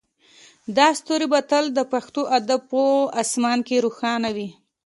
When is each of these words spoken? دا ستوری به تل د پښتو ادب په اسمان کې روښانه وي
دا 0.77 0.87
ستوری 0.99 1.27
به 1.31 1.39
تل 1.49 1.65
د 1.77 1.79
پښتو 1.91 2.21
ادب 2.37 2.61
په 2.71 2.81
اسمان 3.21 3.59
کې 3.67 3.83
روښانه 3.85 4.29
وي 4.35 4.49